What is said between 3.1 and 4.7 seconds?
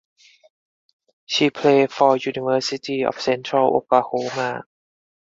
Central Oklahoma.